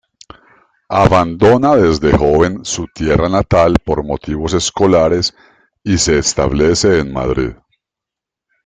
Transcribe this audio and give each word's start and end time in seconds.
Abandona 0.89 1.75
desde 1.75 2.11
joven 2.11 2.65
su 2.65 2.87
tierra 2.87 3.29
natal 3.29 3.75
por 3.85 4.03
motivos 4.03 4.55
escolares 4.55 5.35
y 5.83 5.99
se 5.99 6.17
establece 6.17 6.97
en 6.97 7.13
Madrid. 7.13 7.51